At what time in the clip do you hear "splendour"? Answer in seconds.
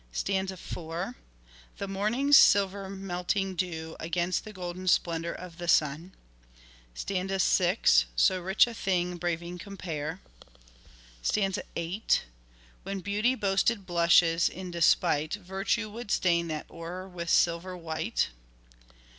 4.87-5.31